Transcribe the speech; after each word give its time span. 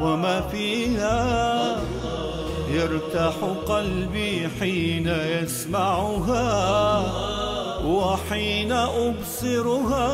وما 0.00 0.40
فيها. 0.40 1.76
يرتاح 2.70 3.34
قلبي 3.66 4.48
حين 4.60 5.08
يسمعها 5.08 6.46
وحين 7.86 8.72
أبصرها 8.72 10.08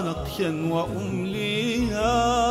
نقشا 0.00 0.68
وأمليها. 0.70 2.42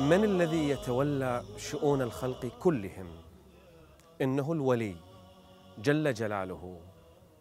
من 0.00 0.24
الذي 0.24 0.68
يتولى 0.68 1.42
شؤون 1.70 2.02
الخلق 2.02 2.46
كلهم؟ 2.60 3.25
إنه 4.22 4.52
الولي 4.52 4.96
جل 5.78 6.14
جلاله. 6.14 6.80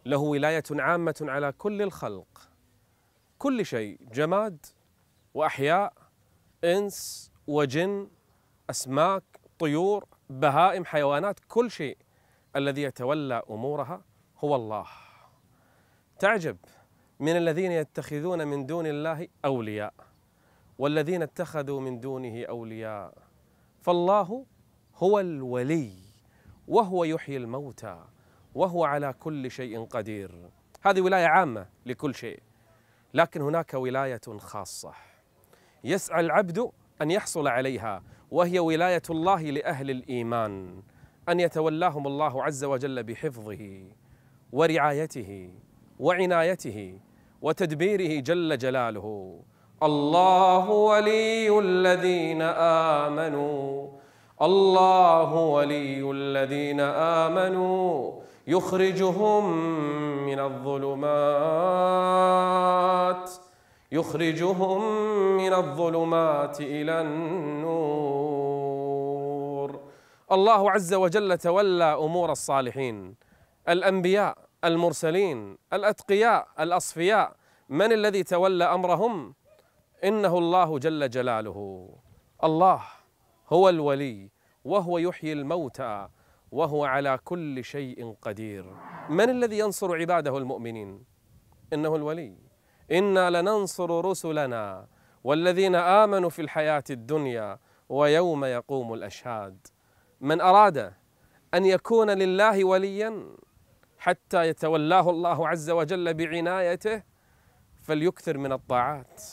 له 0.06 0.18
ولاية 0.18 0.64
عامة 0.72 1.16
على 1.22 1.52
كل 1.52 1.82
الخلق. 1.82 2.50
كل 3.38 3.66
شيء 3.66 4.00
جماد 4.14 4.66
وأحياء 5.34 5.94
إنس 6.64 7.32
وجن 7.48 8.10
أسماك 8.70 9.24
طيور 9.60 10.06
بهائم 10.30 10.86
حيوانات 10.86 11.40
كل 11.48 11.72
شيء 11.72 11.98
الذي 12.56 12.82
يتولى 12.82 13.42
أمورها 13.50 14.02
هو 14.38 14.56
الله. 14.56 14.88
تعجب 16.20 16.58
من 17.20 17.38
الذين 17.38 17.72
يتخذون 17.72 18.48
من 18.48 18.66
دون 18.66 18.88
الله 18.88 19.28
أولياء 19.46 19.94
والذين 20.78 21.22
اتخذوا 21.22 21.82
من 21.82 22.00
دونه 22.00 22.46
أولياء. 22.46 23.18
فالله 23.82 24.46
هو 24.96 25.20
الولي. 25.20 26.05
وهو 26.68 27.04
يحيي 27.04 27.38
الموتى 27.38 28.00
وهو 28.56 28.86
على 28.86 29.14
كل 29.14 29.52
شيء 29.52 29.86
قدير. 29.86 30.32
هذه 30.84 31.02
ولاية 31.02 31.26
عامة 31.26 31.66
لكل 31.86 32.16
شيء 32.16 32.40
لكن 33.14 33.42
هناك 33.42 33.74
ولاية 33.74 34.22
خاصة. 34.38 34.94
يسعى 35.84 36.20
العبد 36.20 36.70
أن 37.02 37.12
يحصل 37.12 37.48
عليها 37.48 38.04
وهي 38.32 38.60
ولاية 38.60 39.02
الله 39.10 39.42
لأهل 39.42 39.90
الإيمان 39.90 40.82
أن 41.30 41.40
يتولاهم 41.40 42.08
الله 42.08 42.44
عز 42.44 42.64
وجل 42.64 43.04
بحفظه 43.04 43.84
ورعايته 44.52 45.50
وعنايته 46.00 47.00
وتدبيره 47.42 48.22
جل 48.22 48.58
جلاله. 48.58 49.40
الله 49.84 50.70
ولي 50.70 51.60
الذين 51.60 52.42
آمنوا. 52.42 53.90
الله 54.42 55.34
ولي 55.34 56.12
الذين 56.12 56.80
آمنوا 56.80 58.22
يخرجهم 58.48 59.58
من 60.26 60.40
الظلمات 60.40 61.06
يخرجهم 63.92 64.82
من 65.38 65.54
الظلمات 65.54 66.62
إلى 66.62 67.02
النور. 67.02 68.26
الله 70.32 70.72
عز 70.72 70.94
وجل 70.94 71.38
تولى 71.38 71.84
أمور 71.84 72.32
الصالحين 72.32 73.16
الأنبياء 73.70 74.38
المرسلين 74.64 75.58
الأتقياء 75.74 76.48
الأصفياء. 76.60 77.36
من 77.70 77.92
الذي 77.92 78.24
تولى 78.24 78.64
أمرهم؟ 78.64 79.34
إنه 80.04 80.38
الله 80.38 80.80
جل 80.80 81.10
جلاله. 81.10 81.90
الله. 82.44 82.82
هو 83.50 83.70
الولي 83.70 84.30
وهو 84.64 84.98
يحيي 84.98 85.34
الموتى 85.34 86.08
وهو 86.52 86.86
على 86.86 87.20
كل 87.24 87.64
شيء 87.64 88.16
قدير. 88.22 88.66
من 89.10 89.30
الذي 89.30 89.60
ينصر 89.60 89.96
عباده 89.96 90.38
المؤمنين؟ 90.38 91.04
إنه 91.74 91.96
الولي. 91.96 92.38
إنا 92.92 93.30
لننصر 93.42 94.06
رسلنا 94.06 94.88
والذين 95.24 95.76
آمنوا 95.76 96.30
في 96.30 96.42
الحياة 96.42 96.84
الدنيا 96.90 97.60
ويوم 97.90 98.46
يقوم 98.46 98.94
الأشهاد. 98.94 99.68
من 100.22 100.42
أراد 100.42 100.94
أن 101.54 101.66
يكون 101.66 102.10
لله 102.10 102.66
وليا 102.66 103.36
حتى 103.98 104.48
يتولاه 104.48 105.10
الله 105.10 105.48
عز 105.48 105.70
وجل 105.70 106.14
بعنايته 106.14 107.04
فليكثر 107.82 108.38
من 108.38 108.52
الطاعات. 108.52 109.24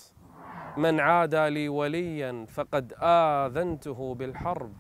من 0.77 1.01
عادى 1.01 1.49
لي 1.49 1.69
وليا 1.69 2.47
فقد 2.49 2.95
آذنته 3.03 4.15
بالحرب. 4.15 4.73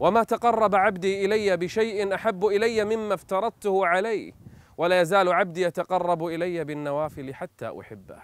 وما 0.00 0.22
تقرب 0.22 0.74
عبدي 0.74 1.24
إلي 1.24 1.56
بشيء 1.56 2.14
أحب 2.14 2.46
إلي 2.46 2.84
مما 2.84 3.14
افترضته 3.14 3.86
عليه 3.86 4.32
ولا 4.78 5.00
يزال 5.00 5.32
عبدي 5.32 5.62
يتقرب 5.62 6.26
إلي 6.26 6.64
بالنوافل 6.64 7.34
حتى 7.34 7.80
أحبه. 7.80 8.18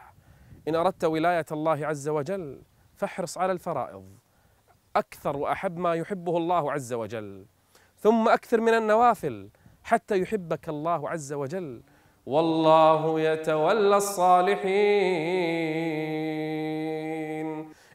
إن 0.69 0.75
أردت 0.75 1.05
ولاية 1.05 1.47
الله 1.53 1.87
عز 1.87 2.09
وجل 2.09 2.63
فاحرص 2.97 3.39
على 3.39 3.53
الفرائض. 3.53 4.05
أكثر 4.97 5.37
وأحب 5.37 5.79
ما 5.79 5.95
يحبه 5.95 6.37
الله 6.37 6.73
عز 6.73 6.93
وجل. 6.93 7.47
ثم 7.99 8.29
أكثر 8.29 8.61
من 8.61 8.75
النوافل 8.75 9.49
حتى 9.83 10.21
يحبك 10.21 10.69
الله 10.69 11.11
عز 11.11 11.33
وجل. 11.33 11.83
والله 12.27 13.21
يتولى 13.21 13.97
الصالحين. 13.97 16.02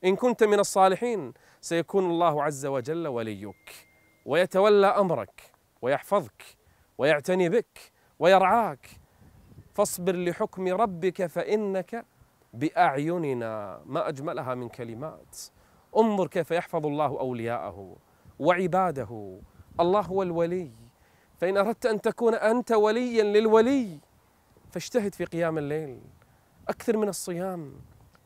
إن 0.06 0.16
كنت 0.16 0.44
من 0.44 0.60
الصالحين 0.60 1.34
سيكون 1.62 2.06
الله 2.06 2.44
عز 2.44 2.66
وجل 2.66 3.08
وليك 3.08 3.88
ويتولى 4.26 4.88
أمرك 4.88 5.52
ويحفظك 5.82 6.44
ويعتني 6.98 7.50
بك 7.50 7.80
ويرعاك. 8.20 8.90
فاصبر 9.74 10.16
لحكم 10.16 10.68
ربك 10.68 11.26
فإنك 11.26 12.06
بأعيننا 12.54 13.82
ما 13.86 14.10
أجملها 14.10 14.56
من 14.56 14.70
كلمات. 14.70 15.38
انظر 15.98 16.28
كيف 16.28 16.52
يحفظ 16.52 16.86
الله 16.86 17.20
أولياءه 17.20 17.96
وعباده. 18.40 19.40
الله 19.80 20.02
هو 20.02 20.24
الولي. 20.24 20.72
فإن 21.38 21.58
أردت 21.58 21.86
أن 21.86 22.02
تكون 22.02 22.34
أنت 22.34 22.72
وليا 22.72 23.24
للولي 23.24 24.00
فاجتهد 24.72 25.16
في 25.16 25.26
قيام 25.26 25.58
الليل. 25.58 26.02
أكثر 26.70 26.98
من 26.98 27.10
الصيام. 27.10 27.74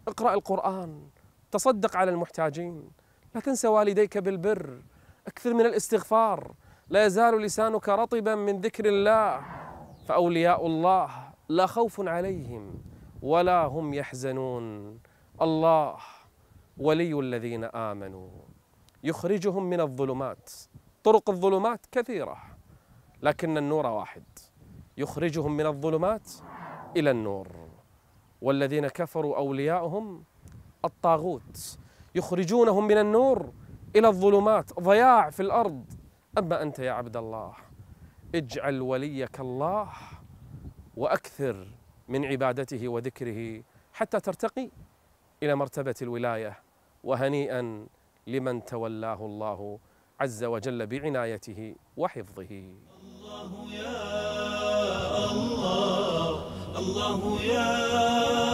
اقرأ 0.07 0.33
القرآن. 0.33 1.09
تصدق 1.51 1.97
على 1.97 2.11
المحتاجين 2.11 2.89
لا 3.35 3.41
تنسى 3.41 3.67
والديك 3.67 4.17
بالبر 4.17 4.81
أكثر 5.27 5.53
من 5.53 5.65
الاستغفار 5.65 6.51
لا 6.89 7.05
يزال 7.05 7.41
لسانك 7.41 7.89
رطبا 7.89 8.35
من 8.35 8.61
ذكر 8.61 8.85
الله. 8.85 9.41
فأولياء 10.07 10.65
الله 10.65 11.09
لا 11.49 11.65
خوف 11.65 12.07
عليهم 12.07 12.73
ولا 13.21 13.65
هم 13.65 13.93
يحزنون. 13.93 14.99
الله 15.41 15.97
ولي 16.77 17.19
الذين 17.19 17.63
آمنوا. 17.63 18.29
يخرجهم 19.03 19.63
من 19.63 19.81
الظلمات. 19.81 20.51
طرق 21.03 21.29
الظلمات 21.29 21.85
كثيرة 21.91 22.37
لكن 23.21 23.57
النور 23.57 23.85
واحد. 23.85 24.23
يخرجهم 24.97 25.57
من 25.57 25.65
الظلمات 25.65 26.31
إلى 26.97 27.11
النور. 27.11 27.47
والذين 28.41 28.87
كفروا 28.87 29.37
أولياؤهم 29.37 30.23
الطاغوت. 30.85 31.77
يخرجونهم 32.15 32.87
من 32.87 32.97
النور 32.97 33.51
إلى 33.95 34.07
الظلمات 34.07 34.79
ضياع 34.79 35.29
في 35.29 35.39
الأرض. 35.39 35.85
أما 36.37 36.61
أنت 36.61 36.79
يا 36.79 36.91
عبد 36.91 37.17
الله 37.17 37.53
اجعل 38.35 38.81
وليك 38.81 39.39
الله 39.39 39.87
وأكثر 40.97 41.67
من 42.07 42.25
عبادته 42.25 42.87
وذكره 42.87 43.63
حتى 43.93 44.19
ترتقي 44.19 44.69
إلى 45.43 45.55
مرتبة 45.55 45.95
الولاية 46.01 46.59
وهنيئا 47.03 47.87
لمن 48.27 48.65
تولاه 48.65 49.25
الله 49.25 49.79
عز 50.19 50.43
وجل 50.43 50.87
بعنايته 50.87 51.75
وحفظه. 51.97 52.51
الله 52.51 53.73
يا 53.73 55.31
الله 55.31 56.51
الله 56.79 57.41
يا 57.41 58.50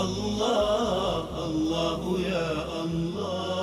الله 0.00 1.44
الله 1.44 2.20
يا 2.20 2.50
الله. 2.84 3.56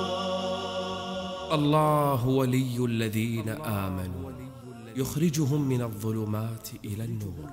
الله 1.54 2.28
ولي 2.28 2.84
الذين 2.84 3.48
آمنوا. 3.48 4.30
يخرجهم 4.96 5.60
من 5.60 5.82
الظلمات 5.82 6.68
إلى 6.84 7.04
النور. 7.04 7.50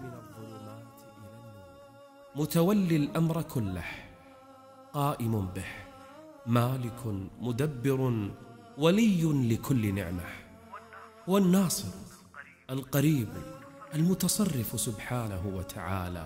متولي 2.36 2.95
الأمر 2.95 3.42
كله 3.42 3.86
قائم 4.94 5.45
به. 5.56 5.66
مالك 6.48 7.01
مدبر 7.42 8.30
ولي 8.78 9.24
لكل 9.24 9.94
نعمة. 9.94 10.28
والناصر 11.28 11.88
القريب 12.69 13.30
المتصرف 13.95 14.80
سبحانه 14.80 15.44
وتعالى. 15.56 16.25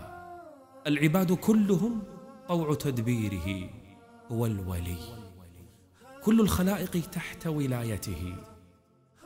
العباد 0.87 1.33
كلهم 1.33 2.03
طوع 2.47 2.73
تدبيره 2.73 3.69
هو 4.31 4.45
الولي. 4.45 4.97
كل 6.23 6.41
الخلائق 6.41 7.09
تحت 7.11 7.47
ولايته. 7.47 8.35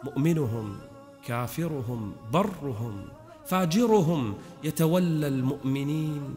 مؤمنهم 0.03 0.79
كافرهم 1.25 2.13
برهم 2.33 3.05
فاجرهم 3.45 4.35
يتولى 4.63 5.27
المؤمنين 5.27 6.35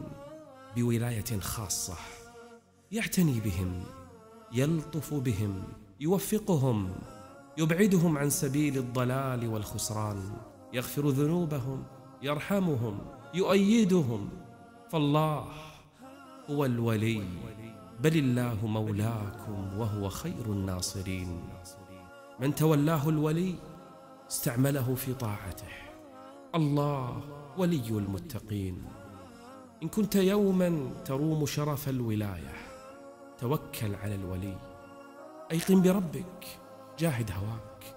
بولاية 0.75 1.39
خاصة. 1.39 1.95
يعتني 2.91 3.39
بهم 3.39 3.83
يلطف 4.53 5.13
بهم 5.13 5.63
يوفقهم 5.99 6.95
يبعدهم 7.57 8.17
عن 8.17 8.29
سبيل 8.29 8.77
الضلال 8.77 9.47
والخسران. 9.47 10.31
يغفر 10.73 11.09
ذنوبهم 11.09 11.83
يرحمهم 12.21 12.99
يؤيدهم. 13.33 14.29
فالله 14.89 15.47
هو 16.49 16.65
الولي 16.65 17.23
بل 17.99 18.17
الله 18.17 18.65
مولاكم 18.67 19.79
وهو 19.79 20.09
خير 20.09 20.45
الناصرين. 20.45 21.43
من 22.39 22.55
تولاه 22.55 23.09
الولي 23.09 23.55
استعمله 24.31 24.95
في 24.95 25.13
طاعته. 25.13 25.67
الله 26.55 27.21
ولي 27.57 27.89
المتقين. 27.89 28.83
إن 29.83 29.87
كنت 29.87 30.15
يوما 30.15 30.89
تروم 31.05 31.45
شرف 31.45 31.89
الولاية 31.89 32.53
توكل 33.37 33.95
على 33.95 34.15
الولي. 34.15 34.57
أيقن 35.51 35.81
بربك 35.81 36.47
جاهد 36.99 37.31
هواك. 37.31 37.95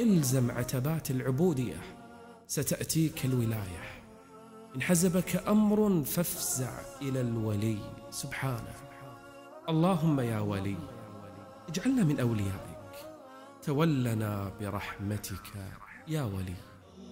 إلزم 0.00 0.50
عتبات 0.50 1.10
العبودية 1.10 1.80
ستأتيك 2.46 3.24
الولاية. 3.24 3.95
إن 4.76 4.82
حزبك 4.82 5.48
أمر 5.48 6.02
فافزع 6.04 6.70
إلى 7.02 7.20
الولي. 7.20 7.78
سبحانه. 8.10 8.74
اللهم 9.68 10.20
يا 10.20 10.40
ولي 10.40 10.76
اجعلنا 11.68 12.04
من 12.04 12.20
أوليائك. 12.20 12.94
تولنا 13.62 14.52
برحمتك 14.60 15.52
يا 16.08 16.22
ولي. 16.22 16.54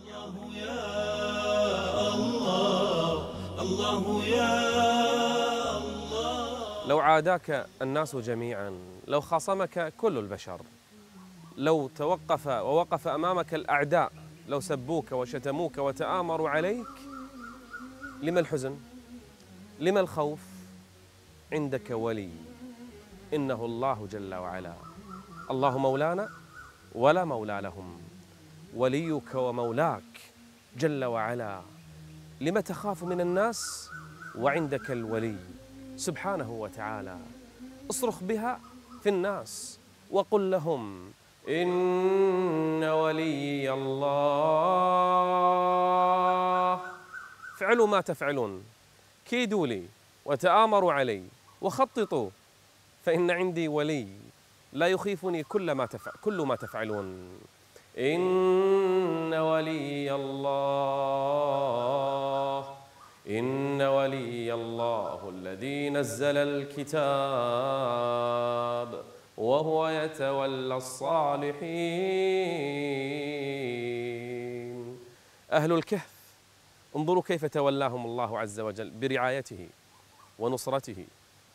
الله 0.09 0.57
يا 0.57 2.15
الله 2.15 3.13
الله 3.61 4.25
يا 4.25 5.79
الله 5.79 6.89
لو 6.89 6.99
عاداك 6.99 7.67
الناس 7.83 8.17
جميعا 8.17 8.73
لو 9.07 9.21
خاصمك 9.21 9.93
كل 9.99 10.19
البشر 10.19 10.61
لو 11.57 11.89
توقف 11.89 12.47
ووقف 12.47 13.09
أمامك 13.09 13.55
الأعداء 13.55 14.13
لو 14.49 14.61
سبوك 14.61 15.13
وشتموك 15.13 15.79
وتآمروا 15.79 16.49
عليك 16.49 17.14
لما 18.25 18.41
الحزن؟ 18.41 18.77
لما 19.81 20.01
الخوف؟ 20.01 20.41
عندك 21.53 21.91
ولي. 21.91 22.31
إنه 23.35 23.65
الله 23.65 24.09
جل 24.13 24.35
وعلا. 24.35 24.75
الله 25.51 25.79
مولانا 25.79 26.29
ولا 26.95 27.25
مولى 27.25 27.61
لهم. 27.63 28.01
وليك 28.77 29.35
ومولاك 29.35 30.21
جل 30.77 31.05
وعلا. 31.05 31.61
لم 32.41 32.61
تخاف 32.61 33.05
من 33.05 33.21
الناس؟ 33.21 33.91
وعندك 34.39 34.91
الولي 34.91 35.37
سبحانه 35.97 36.51
وتعالى. 36.51 37.19
اصرخ 37.91 38.23
بها 38.23 38.61
في 39.03 39.09
الناس 39.09 39.79
وقل 40.11 40.51
لهم 40.51 41.13
إن 41.49 42.85
ولي 42.85 43.73
الله. 43.73 44.95
فعلوا 47.59 47.87
ما 47.87 48.01
تفعلون. 48.01 48.65
كيدوا 49.27 49.67
لي 49.67 49.87
وتآمروا 50.25 50.93
علي 50.93 51.23
وخططوا 51.61 52.31
فإن 53.05 53.31
عندي 53.31 53.69
ولي 53.69 54.09
لا 54.73 54.87
يخيفني 54.87 55.43
كل 55.43 55.73
ما 55.73 55.87
تفعل 55.87 56.13
كل 56.23 56.43
ما 56.43 56.57
تفعلون. 56.57 57.39
إن 57.99 59.35
ولي 59.35 60.15
الله 60.15 61.55
إن 63.29 63.83
ولي 63.83 64.55
الله 64.55 65.29
الذي 65.29 65.91
نزل 65.91 66.37
الكتاب 66.37 66.95
وهو 69.37 69.89
يتولى 69.89 70.77
الصالحين. 70.77 71.65
أهل 75.53 75.73
الكهف 75.73 76.14
انظروا 76.97 77.23
كيف 77.23 77.45
تولاهم 77.45 78.07
الله 78.07 78.39
عز 78.39 78.61
وجل 78.61 78.91
برعايته 78.91 79.69
ونصرته 80.39 81.07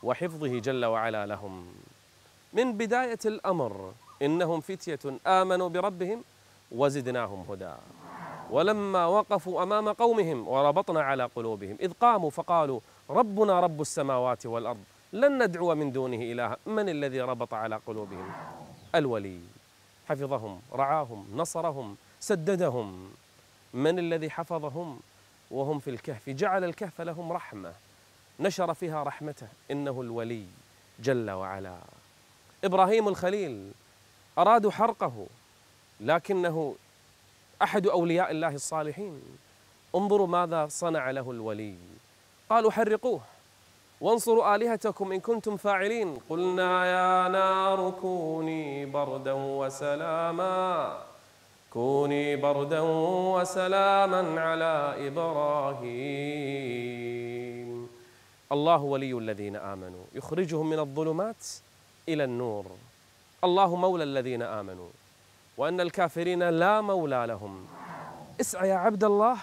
وحفظه 0.03 0.59
جل 0.59 0.85
وعلا 0.85 1.25
لهم. 1.25 1.67
من 2.53 2.77
بداية 2.77 3.19
الأمر 3.25 3.93
إنهم 4.21 4.61
فتية 4.61 4.99
آمنوا 5.27 5.69
بربهم 5.69 6.23
وزدناهم 6.71 7.45
هدى. 7.49 7.73
ولما 8.49 9.05
وقفوا 9.05 9.63
أمام 9.63 9.89
قومهم 9.89 10.47
وربطنا 10.47 11.01
على 11.01 11.23
قلوبهم 11.35 11.77
إذ 11.81 11.91
قاموا 11.93 12.29
فقالوا 12.29 12.79
ربنا 13.09 13.59
رب 13.59 13.81
السماوات 13.81 14.45
والأرض 14.45 14.83
لن 15.13 15.43
ندعو 15.43 15.75
من 15.75 15.91
دونه 15.91 16.17
إلها 16.17 16.57
من 16.65 16.89
الذي 16.89 17.21
ربط 17.21 17.53
على 17.53 17.79
قلوبهم؟ 17.87 18.31
الولي. 18.95 19.39
حفظهم 20.09 20.61
رعاهم 20.73 21.27
نصرهم 21.35 21.97
سددهم 22.19 23.09
من 23.73 23.99
الذي 23.99 24.29
حفظهم؟ 24.29 24.99
وهم 25.51 25.79
في 25.79 25.89
الكهف. 25.89 26.29
جعل 26.29 26.63
الكهف 26.63 27.01
لهم 27.01 27.31
رحمة. 27.31 27.73
نشر 28.39 28.73
فيها 28.73 29.03
رحمته. 29.03 29.47
إنه 29.71 30.01
الولي 30.01 30.45
جل 30.99 31.31
وعلا. 31.31 31.77
إبراهيم 32.63 33.07
الخليل 33.07 33.71
أرادوا 34.37 34.71
حرقه. 34.71 35.27
لكنه 35.99 36.75
أحد 37.61 37.87
أولياء 37.87 38.31
الله 38.31 38.55
الصالحين. 38.55 39.21
انظروا 39.95 40.27
ماذا 40.27 40.67
صنع 40.67 41.11
له 41.11 41.31
الولي. 41.31 41.75
قالوا 42.49 42.71
حرقوه 42.71 43.21
وانصروا 44.01 44.55
آلهتكم 44.55 45.11
إن 45.11 45.19
كنتم 45.19 45.57
فاعلين. 45.57 46.17
قلنا 46.29 46.85
يا 46.85 47.27
نار 47.27 47.91
كوني 48.01 48.85
بردا 48.85 49.33
وسلاما. 49.33 50.97
كوني 51.73 52.35
بردا 52.35 52.79
وسلاما 52.79 54.41
على 54.41 55.07
إبراهيم. 55.07 55.89
الله 58.51 58.81
ولي 58.81 59.13
الذين 59.13 59.55
آمنوا. 59.55 60.03
يخرجهم 60.13 60.69
من 60.69 60.79
الظلمات 60.79 61.45
إلى 62.09 62.23
النور. 62.23 62.65
الله 63.43 63.75
مولى 63.75 64.03
الذين 64.03 64.41
آمنوا. 64.41 64.89
وأن 65.57 65.81
الكافرين 65.81 66.49
لا 66.49 66.81
مولى 66.81 67.25
لهم. 67.27 67.67
اسعى 68.41 68.69
يا 68.69 68.75
عبد 68.75 69.03
الله 69.03 69.37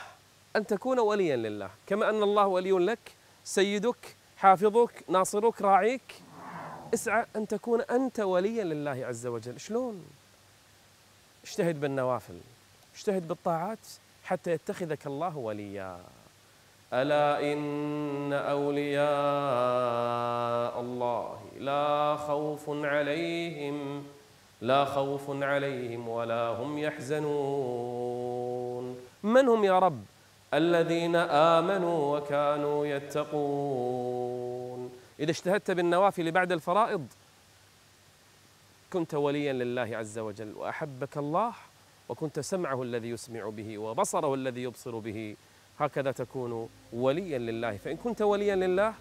أن 0.56 0.66
تكون 0.66 0.98
وليا 0.98 1.36
لله. 1.36 1.70
كما 1.86 2.10
أن 2.10 2.22
الله 2.22 2.46
ولي 2.46 2.70
لك 2.70 3.12
سيدك 3.44 4.16
حافظك 4.36 5.04
ناصرك 5.08 5.62
راعيك. 5.62 6.14
اسعى 6.94 7.26
أن 7.36 7.48
تكون 7.48 7.80
أنت 7.80 8.20
وليا 8.20 8.64
لله 8.64 9.06
عز 9.06 9.26
وجل. 9.26 9.60
شلون؟ 9.60 10.04
اجتهد 11.46 11.80
بالنوافل 11.80 12.38
اجتهد 12.96 13.28
بالطاعات 13.28 13.78
حتى 14.24 14.50
يتخذك 14.50 15.06
الله 15.06 15.36
وليا. 15.36 15.98
ألا 16.92 17.52
إن 17.52 18.32
أولياء 18.32 19.04
الله 20.80 21.38
لا 21.58 22.16
خوف 22.16 22.64
عليهم 22.68 24.04
لا 24.60 24.84
خوف 24.84 25.42
عليهم 25.42 26.08
ولا 26.08 26.48
هم 26.48 26.78
يحزنون. 26.78 28.26
من 29.22 29.48
هم 29.48 29.64
يا 29.64 29.78
رب؟ 29.78 30.02
الذين 30.54 31.16
آمنوا 31.16 32.18
وكانوا 32.18 32.86
يتقون. 32.86 34.46
إذا 35.20 35.30
اجتهدت 35.30 35.70
بالنوافل 35.70 36.30
بعد 36.30 36.52
الفرائض 36.52 37.06
كنت 38.92 39.14
وليا 39.14 39.52
لله 39.52 39.96
عز 39.96 40.18
وجل 40.18 40.52
وأحبك 40.52 41.18
الله 41.18 41.52
وكنت 42.08 42.40
سمعه 42.40 42.82
الذي 42.82 43.08
يسمع 43.08 43.48
به 43.48 43.78
وبصره 43.78 44.34
الذي 44.34 44.62
يبصر 44.62 44.98
به. 44.98 45.36
هكذا 45.78 46.12
تكون 46.12 46.68
وليا 46.92 47.38
لله. 47.38 47.76
فإن 47.76 47.96
كنت 47.96 48.22
وليا 48.22 48.56
لله 48.56 48.94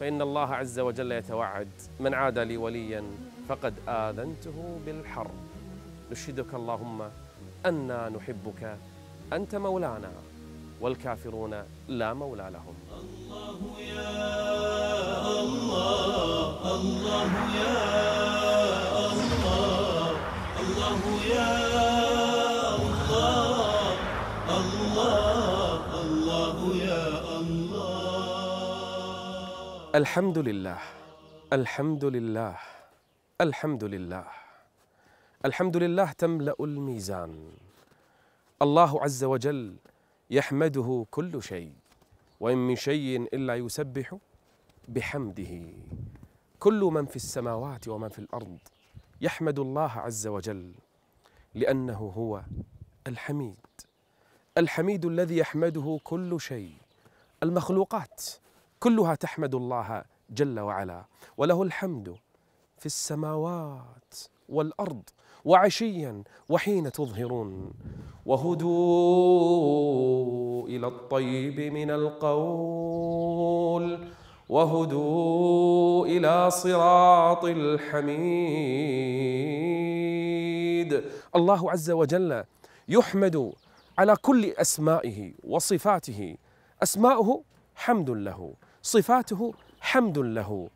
فإن 0.00 0.22
الله 0.22 0.54
عز 0.54 0.78
وجل 0.78 1.12
يتوعد. 1.12 1.68
من 2.00 2.14
عاد 2.14 2.38
لي 2.38 2.56
وليا 2.56 3.04
فقد 3.48 3.74
آذنته 3.88 4.78
بالحرب 4.86 5.34
نشهدك 6.12 6.54
اللهم 6.54 7.10
أنا 7.66 8.08
نحبك 8.08 8.76
أنت 9.32 9.54
مولانا 9.54 10.12
والكافرون 10.80 11.64
لا 11.88 12.14
مولى 12.14 12.50
لهم. 12.52 12.74
الله 13.00 13.80
يا 13.80 14.20
الله 15.40 16.74
الله 16.74 17.32
يا 17.56 18.13
يا 21.24 21.50
الله 22.76 23.96
الله 24.60 25.80
الله 26.02 26.56
يا 26.76 27.04
الله. 27.40 27.94
الحمد 29.94 30.38
لله 30.38 30.78
الحمد 31.52 32.04
لله 32.04 32.56
الحمد 33.40 33.84
لله 33.84 34.26
الحمد 35.44 35.76
لله 35.76 36.12
تملأ 36.12 36.56
الميزان. 36.60 37.32
الله 38.62 39.02
عز 39.02 39.24
وجل 39.24 39.76
يحمده 40.30 41.06
كل 41.10 41.42
شيء 41.42 41.72
وإن 42.40 42.58
من 42.58 42.76
شيء 42.76 43.28
إلا 43.32 43.54
يسبح 43.56 44.16
بحمده. 44.88 45.54
كل 46.58 46.80
من 46.80 47.06
في 47.06 47.16
السماوات 47.16 47.88
ومن 47.88 48.08
في 48.08 48.18
الأرض 48.18 48.58
يحمد 49.20 49.58
الله 49.58 49.90
عز 49.90 50.26
وجل. 50.26 50.74
لأنه 51.54 52.12
هو 52.16 52.42
الحميد 53.06 53.56
الحميد 54.58 55.04
الذي 55.04 55.36
يحمده 55.36 56.00
كل 56.04 56.40
شيء 56.40 56.72
المخلوقات 57.42 58.22
كلها 58.80 59.14
تحمد 59.14 59.54
الله 59.54 60.04
جل 60.30 60.60
وعلا 60.60 61.04
وله 61.36 61.62
الحمد 61.62 62.16
في 62.78 62.86
السماوات 62.86 64.14
والأرض 64.48 65.02
وعشيا 65.44 66.22
وحين 66.48 66.92
تظهرون 66.92 67.72
وهدوا 69.24 70.68
إلى 70.68 70.86
الطيب 70.86 71.60
من 71.72 71.90
القول 71.90 73.34
وهدوا 74.48 76.06
إلى 76.06 76.50
صراط 76.50 77.44
الحميد. 80.04 81.04
الله 81.36 81.70
عز 81.70 81.90
وجل 81.90 82.44
يحمد 82.88 83.52
على 83.98 84.16
كل 84.16 84.44
أسمائه 84.44 85.32
وصفاته. 85.44 86.36
أسماؤه 86.82 87.42
حمد 87.74 88.10
له 88.10 88.54
صفاته 88.82 89.54
حمد 89.80 90.18
له. 90.18 90.68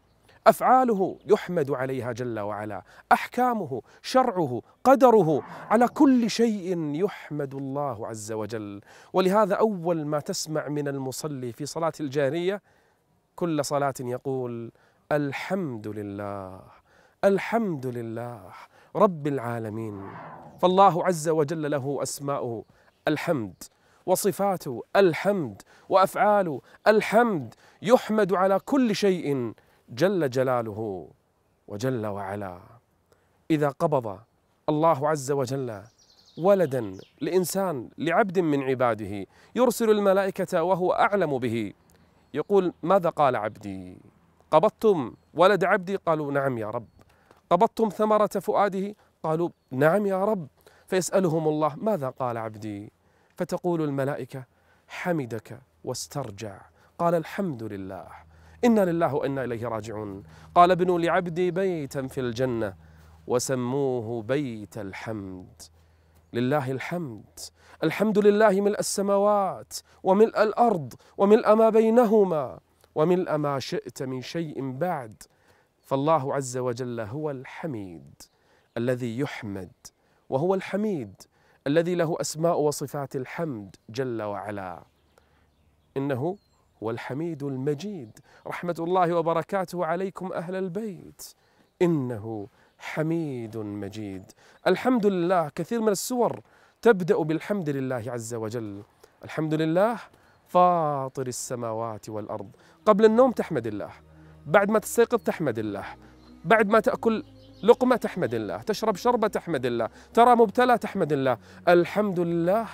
أفعاله 0.46 1.18
يحمد 1.26 1.70
عليها 1.70 2.12
جل 2.12 2.40
وعلا. 2.40 2.82
أحكامه 3.12 3.82
شرعه 4.02 4.62
قدره 4.84 5.42
على 5.70 5.88
كل 5.88 6.30
شيء 6.30 6.94
يحمد 6.94 7.54
الله 7.54 8.06
عز 8.06 8.32
وجل. 8.32 8.80
ولهذا 9.12 9.54
أول 9.54 10.06
ما 10.06 10.20
تسمع 10.20 10.68
من 10.68 10.88
المصلي 10.88 11.52
في 11.52 11.66
صلاة 11.66 11.92
الجارية 12.00 12.62
كل 13.36 13.64
صلاة 13.64 13.94
يقول 14.00 14.72
الحمد 15.12 15.88
لله. 15.88 16.60
الحمد 17.24 17.86
لله 17.86 18.40
رب 18.96 19.26
العالمين. 19.26 20.10
فالله 20.58 21.04
عز 21.04 21.28
وجل 21.28 21.70
له 21.70 21.98
أسماؤه 22.02 22.64
الحمد 23.08 23.62
وصفاته 24.06 24.82
الحمد 24.96 25.62
وأفعاله 25.88 26.60
الحمد 26.86 27.54
يحمد 27.82 28.32
على 28.32 28.58
كل 28.58 28.94
شيء 28.94 29.52
جل 29.88 30.30
جلاله 30.30 31.08
وجل 31.68 32.06
وعلا. 32.06 32.60
إذا 33.50 33.68
قبض 33.68 34.18
الله 34.68 35.08
عز 35.08 35.32
وجل 35.32 35.82
ولدا 36.38 36.98
لإنسان 37.20 37.88
لعبد 37.98 38.38
من 38.38 38.62
عباده 38.62 39.26
يرسل 39.54 39.90
الملائكة 39.90 40.62
وهو 40.62 40.92
أعلم 40.92 41.38
به. 41.38 41.72
يقول 42.34 42.72
ماذا 42.82 43.10
قال 43.10 43.36
عبدي؟ 43.36 43.98
قبضتم 44.50 45.14
ولد 45.34 45.64
عبدي؟ 45.64 45.96
قالوا 45.96 46.32
نعم 46.32 46.58
يا 46.58 46.70
رب. 46.70 46.86
قبضتم 47.50 47.88
ثمرة 47.88 48.26
فؤاده؟ 48.26 48.94
قالوا 49.22 49.48
نعم 49.70 50.06
يا 50.06 50.24
رب. 50.24 50.48
فيسألهم 50.86 51.48
الله 51.48 51.76
ماذا 51.76 52.08
قال 52.08 52.36
عبدي؟ 52.36 52.92
فتقول 53.36 53.82
الملائكة 53.82 54.44
حمدك 54.88 55.60
واسترجع. 55.84 56.60
قال 56.98 57.14
الحمد 57.14 57.62
لله. 57.62 58.06
إنا 58.64 58.84
لله 58.84 59.14
وإنا 59.14 59.44
إليه 59.44 59.68
راجعون. 59.68 60.22
قال 60.54 60.70
ابنوا 60.70 60.98
لعبدي 60.98 61.50
بيتا 61.50 62.06
في 62.06 62.20
الجنة 62.20 62.74
وسموه 63.26 64.22
بيت 64.22 64.78
الحمد. 64.78 65.62
لله 66.32 66.70
الحمد. 66.70 67.38
الحمد 67.82 68.18
لله 68.18 68.60
ملء 68.60 68.78
السماوات 68.78 69.74
وملء 70.02 70.42
الأرض 70.42 70.94
وملء 71.16 71.54
ما 71.54 71.70
بينهما 71.70 72.60
وملء 72.94 73.36
ما 73.36 73.58
شئت 73.58 74.02
من 74.02 74.22
شيء 74.22 74.72
بعد. 74.78 75.22
فالله 75.88 76.34
عز 76.34 76.56
وجل 76.56 77.00
هو 77.00 77.30
الحميد 77.30 78.22
الذي 78.76 79.18
يحمد 79.18 79.72
وهو 80.28 80.54
الحميد 80.54 81.14
الذي 81.66 81.94
له 81.94 82.16
أسماء 82.20 82.60
وصفات 82.60 83.16
الحمد 83.16 83.76
جل 83.90 84.22
وعلا. 84.22 84.82
إنه 85.96 86.36
هو 86.82 86.90
الحميد 86.90 87.42
المجيد. 87.42 88.18
رحمة 88.46 88.74
الله 88.78 89.14
وبركاته 89.16 89.86
عليكم 89.86 90.32
أهل 90.32 90.54
البيت. 90.54 91.34
إنه 91.82 92.48
حميد 92.78 93.56
مجيد. 93.56 94.32
الحمد 94.66 95.06
لله 95.06 95.48
كثير 95.48 95.80
من 95.80 95.88
السور 95.88 96.40
تبدأ 96.82 97.16
بالحمد 97.16 97.68
لله 97.68 98.04
عز 98.06 98.34
وجل. 98.34 98.82
الحمد 99.24 99.54
لله 99.54 99.98
فاطر 100.48 101.26
السماوات 101.26 102.08
والأرض. 102.08 102.50
قبل 102.86 103.04
النوم 103.04 103.32
تحمد 103.32 103.66
الله. 103.66 104.07
بعد 104.48 104.70
ما 104.70 104.78
تستيقظ 104.78 105.18
تحمد 105.18 105.58
الله. 105.58 105.84
بعد 106.44 106.68
ما 106.68 106.80
تأكل 106.80 107.24
لقمة 107.62 107.96
تحمد 107.96 108.34
الله 108.34 108.58
تشرب 108.62 108.96
شربة 108.96 109.28
تحمد 109.28 109.66
الله 109.66 109.88
ترى 110.14 110.36
مبتلى 110.36 110.78
تحمد 110.78 111.12
الله. 111.12 111.38
الحمد 111.68 112.20
لله 112.20 112.66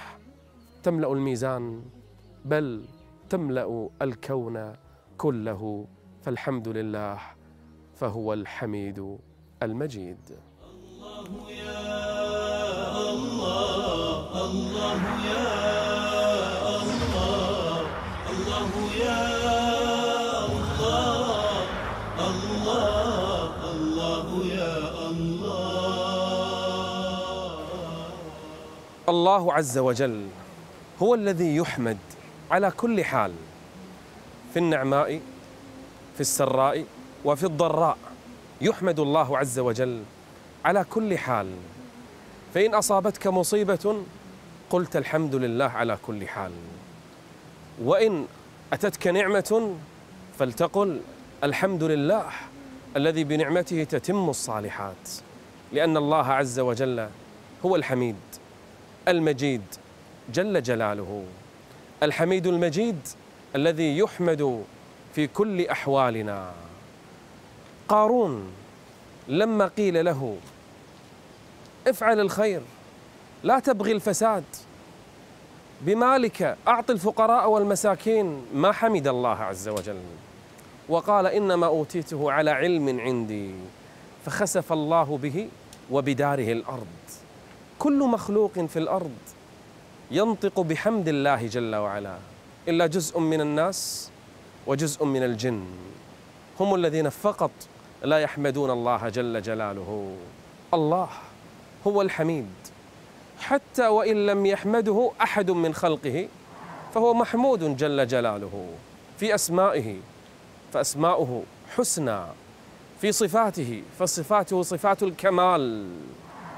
تملأ 0.83 1.12
الميزان 1.12 1.83
بل 2.45 2.85
تملأ 3.28 3.90
الكون 4.02 4.76
كله. 5.19 5.87
فالحمد 6.23 6.69
لله 6.69 7.19
فهو 7.95 8.33
الحميد 8.33 9.19
المجيد. 9.62 10.25
الله 10.62 11.50
يا 11.50 12.13
الله 29.37 29.53
عز 29.53 29.79
وجل 29.79 30.26
هو 31.03 31.14
الذي 31.14 31.57
يحمد 31.57 31.99
على 32.50 32.71
كل 32.71 33.05
حال 33.05 33.33
في 34.53 34.59
النعماء 34.59 35.21
في 36.14 36.21
السراء 36.21 36.85
وفي 37.25 37.45
الضراء. 37.45 37.99
يحمد 38.61 39.00
الله 39.00 39.38
عز 39.38 39.59
وجل 39.59 40.03
على 40.64 40.85
كل 40.91 41.19
حال. 41.19 41.50
فإن 42.55 42.75
أصابتك 42.75 43.26
مصيبة 43.26 44.03
قلت 44.71 44.97
الحمد 44.97 45.35
لله 45.35 45.64
على 45.64 45.99
كل 46.07 46.29
حال. 46.29 46.53
وإن 47.83 48.26
أتتك 48.73 49.07
نعمة 49.07 49.75
فلتقل 50.38 51.00
الحمد 51.45 51.83
لله 51.83 52.25
الذي 52.97 53.25
بنعمته 53.25 53.85
تتم 53.85 54.31
الصالحات. 54.31 55.09
لأن 55.73 55.97
الله 55.97 56.26
عز 56.26 56.61
وجل 56.61 57.09
هو 57.64 57.76
الحميد. 57.76 58.17
المجيد 59.09 59.63
جل 60.35 60.63
جلاله. 60.63 61.25
الحميد 62.03 62.47
المجيد 62.47 62.99
الذي 63.57 63.99
يحمد 63.99 64.65
في 65.15 65.27
كل 65.27 65.67
أحوالنا. 65.67 66.53
قارون 67.89 68.53
لما 69.29 69.67
قيل 69.67 70.05
له 70.05 70.37
افعل 71.87 72.21
الخير 72.21 72.61
لا 73.43 73.59
تبغي 73.59 73.93
الفساد. 73.93 74.45
بمالك 75.81 76.57
اعط 76.69 76.91
الفقراء 76.91 77.51
والمساكين 77.51 78.43
ما 78.55 78.73
حمد 78.73 79.09
الله 79.09 79.37
عز 79.37 79.69
وجل. 79.69 80.01
وقال 80.89 81.27
إنما 81.27 81.67
أوتيته 81.67 82.33
على 82.33 82.51
علم 82.51 83.01
عندي 83.01 83.55
فخسف 84.27 84.73
الله 84.73 85.19
به 85.23 85.49
وبداره 85.91 86.53
الأرض. 86.53 86.87
كل 87.78 87.99
مخلوق 87.99 88.52
في 88.52 88.78
الأرض 88.78 89.16
ينطق 90.11 90.61
بحمد 90.61 91.09
الله 91.09 91.47
جل 91.47 91.75
وعلا 91.75 92.16
إلا 92.69 92.87
جزء 92.87 93.19
من 93.19 93.40
الناس 93.40 94.11
وجزء 94.66 95.04
من 95.04 95.23
الجن. 95.23 95.64
هم 96.61 96.75
الذين 96.75 97.09
فقط 97.09 97.50
لا 98.02 98.19
يحمدون 98.19 98.71
الله 98.71 99.09
جل 99.09 99.43
جلاله. 99.43 100.16
الله 100.75 101.09
هو 101.87 102.02
الحميد. 102.02 102.47
حتى 103.40 103.87
وإن 103.87 104.26
لم 104.26 104.47
يحمده 104.47 105.11
أحد 105.23 105.50
من 105.50 105.75
خلقه 105.75 106.28
فهو 106.95 107.14
محمود 107.14 107.76
جل 107.76 108.07
جلاله. 108.07 108.69
في 109.19 109.35
أسمائه 109.35 109.97
فأسماؤه 110.73 111.43
حسنى. 111.76 112.21
في 113.00 113.12
صفاته 113.12 113.83
فصفاته 113.99 114.62
صفات 114.62 115.02
الكمال. 115.02 115.87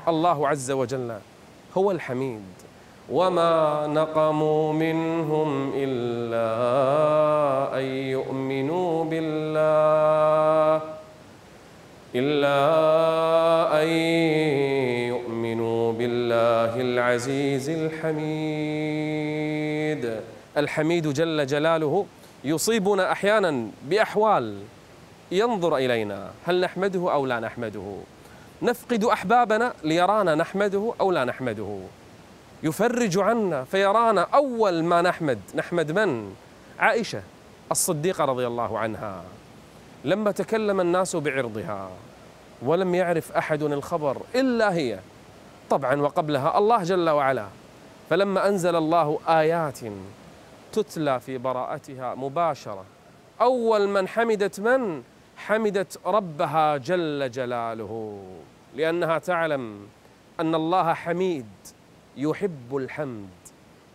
الله 0.08 0.48
عز 0.48 0.70
وجل 0.70 1.18
هو 1.76 1.90
الحميد. 1.90 2.42
وما 3.10 3.86
نقموا 3.86 4.72
منهم 4.72 5.72
إلا 5.75 6.48
أن 7.78 7.84
يؤمنوا 7.84 9.04
بالله. 9.04 10.82
إلا 12.14 12.58
أن 13.82 13.88
يؤمنوا 15.08 15.92
بالله 15.92 16.80
العزيز 16.80 17.70
الحميد. 17.70 18.16
الحميد 20.56 21.12
جل 21.12 21.46
جلاله 21.46 22.06
يصيبنا 22.44 23.12
أحيانا 23.12 23.68
بأحوال 23.82 24.58
ينظر 25.32 25.76
إلينا. 25.76 26.30
هل 26.46 26.60
نحمده 26.60 27.12
أو 27.12 27.26
لا 27.26 27.40
نحمده؟ 27.40 27.96
نفقد 28.62 29.04
أحبابنا 29.04 29.72
ليرانا 29.84 30.34
نحمده 30.34 30.92
أو 31.00 31.12
لا 31.12 31.25
نحمده. 31.25 31.78
يفرج 32.62 33.18
عنا 33.18 33.64
فيرانا 33.64 34.26
أول 34.34 34.84
ما 34.84 35.02
نحمد. 35.02 35.38
نحمد 35.54 35.92
من؟ 35.92 36.34
عائشة 36.78 37.22
الصديقة 37.70 38.25
رضي 38.25 38.46
الله 38.46 38.78
عنها. 38.78 39.22
لما 40.04 40.30
تكلم 40.30 40.80
الناس 40.80 41.16
بعرضها 41.16 41.90
ولم 42.62 42.94
يعرف 42.94 43.32
أحد 43.32 43.62
الخبر 43.62 44.16
إلا 44.34 44.75
هي. 44.75 44.98
طبعا 45.70 46.00
وقبلها 46.00 46.58
الله 46.58 46.82
جل 46.82 47.10
وعلا. 47.10 47.46
فلما 48.10 48.48
أنزل 48.48 48.76
الله 48.76 49.18
آيات 49.28 49.78
تتلى 50.72 51.20
في 51.20 51.38
براءتها 51.38 52.14
مباشرة. 52.14 52.84
أول 53.40 53.88
من 53.88 54.08
حمدت 54.08 54.60
من؟ 54.60 55.02
حمدت 55.37 56.00
ربها 56.07 56.76
جل 56.76 57.31
جلاله 57.31 58.23
لأنها 58.75 59.19
تعلم 59.19 59.87
أن 60.40 60.55
الله 60.55 60.95
حميد 60.95 61.47
يحب 62.16 62.76
الحمد. 62.76 63.28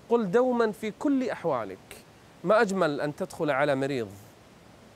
قل 0.09 0.31
دوما 0.31 0.71
في 0.71 0.91
كل 0.99 1.29
أحوالك 1.29 1.97
ما 2.43 2.61
أجمل 2.61 3.01
أن 3.01 3.15
تدخل 3.15 3.51
على 3.51 3.75
مريض. 3.75 4.09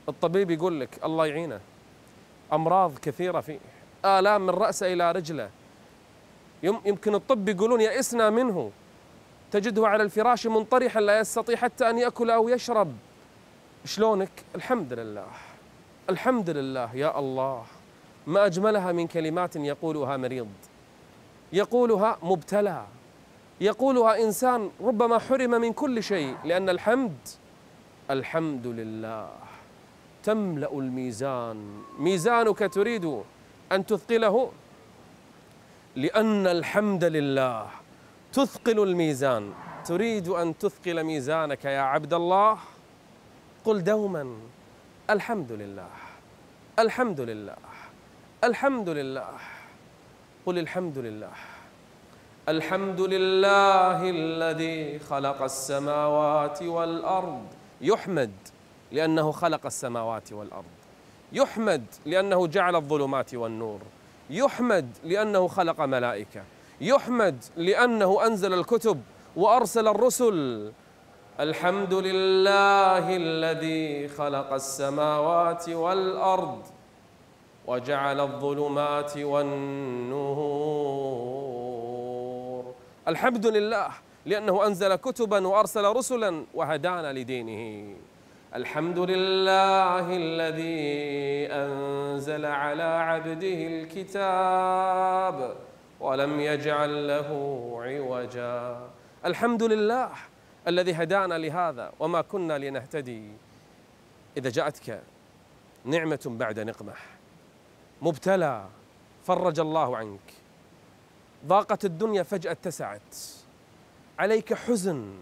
الطبيب 0.10 0.52
يقول 0.52 0.80
لك 0.80 0.90
الله 1.04 1.26
يعينه. 1.26 1.60
أمراض 2.54 2.98
كثيرة 2.98 3.42
فيه 3.42 3.60
آلام 4.06 4.42
من 4.42 4.50
رأسه 4.50 4.94
إلى 4.94 5.12
رجله. 5.12 5.50
يمكن 6.64 7.16
الطب 7.16 7.50
يقولون 7.50 7.82
يئسنا 7.82 8.30
منه. 8.30 8.72
تجده 9.52 9.88
على 9.88 10.04
الفراش 10.04 10.48
منطرحا 10.48 11.02
لا 11.02 11.20
يستطيع 11.20 11.56
حتى 11.56 11.90
أن 11.90 11.98
يأكل 11.98 12.30
أو 12.32 12.50
يشرب. 12.50 12.96
شلونك؟ 13.86 14.32
الحمد 14.56 14.94
لله. 14.94 15.26
الحمد 16.10 16.50
لله 16.50 16.96
يا 16.96 17.20
الله 17.20 17.64
ما 18.28 18.46
أجملها 18.46 18.92
من 18.92 19.08
كلمات 19.08 19.56
يقولها 19.56 20.18
مريض. 20.18 20.48
يقولها 21.54 22.18
مبتلى. 22.24 22.86
يقولها 23.62 24.24
إنسان 24.24 24.70
ربما 24.82 25.18
حرم 25.20 25.52
من 25.52 25.74
كل 25.74 26.04
شيء 26.04 26.36
لأن 26.44 26.70
الحمد 26.70 27.18
الحمد 28.10 28.68
لله 28.68 29.30
تملأ 30.24 30.74
الميزان. 30.74 31.82
ميزانك 32.00 32.60
تريد 32.74 33.22
أن 33.72 33.86
تثقله؟ 33.86 34.52
لأن 35.96 36.48
الحمد 36.48 37.04
لله 37.04 37.68
تثقل 38.34 38.80
الميزان. 38.84 39.54
تريد 39.86 40.28
أن 40.28 40.58
تثقل 40.58 41.04
ميزانك 41.04 41.66
يا 41.66 41.82
عبد 41.82 42.14
الله؟ 42.14 42.58
قل 43.66 43.84
دوما. 43.84 44.55
الحمد 45.10 45.52
لله 45.52 45.88
الحمد 46.80 47.22
لله 47.22 47.56
الحمد 48.44 48.90
لله 48.90 49.28
قل 50.46 50.58
الحمد 50.60 50.98
لله 50.98 51.32
الحمد 52.50 53.02
لله 53.02 54.10
الذي 54.10 55.00
خلق 55.00 55.42
السماوات 55.42 56.64
والأرض 56.64 57.46
يحمد 57.82 58.32
لأنه 58.92 59.32
خلق 59.32 59.66
السماوات 59.66 60.34
والأرض 60.34 60.74
يحمد 61.34 61.86
لأنه 62.06 62.48
جعل 62.48 62.76
الظلمات 62.76 63.36
والنور 63.36 63.80
يحمد 64.30 64.90
لأنه 65.04 65.48
خلق 65.48 65.82
ملائكة 65.82 66.44
يحمد 66.82 67.44
لأنه 67.58 68.26
أنزل 68.28 68.54
الكتب 68.54 69.02
وأرسل 69.36 69.88
الرسل 69.88 70.72
الحمد 71.40 71.94
لله 71.94 73.16
الذي 73.16 74.08
خلق 74.08 74.54
السماوات 74.54 75.70
والأرض 75.70 76.64
وجعل 77.68 78.20
الظلمات 78.20 79.18
والنور. 79.18 80.36
الحمد 83.08 83.48
لله 83.48 83.88
لأنه 84.26 84.68
أنزل 84.68 84.96
كتبا 84.96 85.48
وأرسل 85.48 85.86
رسلا 85.86 86.46
وهدانا 86.54 87.14
لدينه. 87.14 87.96
الحمد 88.56 89.00
لله 89.00 90.16
الذي 90.16 91.48
أنزل 91.52 92.46
على 92.46 92.84
عبده 92.84 93.68
الكتاب 93.68 95.56
ولم 96.00 96.40
يجعل 96.40 97.08
له 97.08 97.30
عوجا. 97.84 98.80
الحمد 99.26 99.64
لله 99.64 100.10
الذي 100.68 100.94
هدانا 100.94 101.38
لهذا 101.38 101.92
وما 102.00 102.22
كنا 102.22 102.58
لنهتدي. 102.58 103.32
إذا 104.38 104.50
جاءتك 104.50 105.04
نعمة 105.86 106.20
بعد 106.26 106.60
نقمة. 106.60 106.94
مبتلى 108.02 108.66
فرج 109.24 109.60
الله 109.60 109.98
عنك. 109.98 110.34
ضاقت 111.46 111.86
الدنيا 111.86 112.24
فجأة 112.24 112.52
اتسعت. 112.52 113.16
عليك 114.20 114.54
حزن 114.54 115.14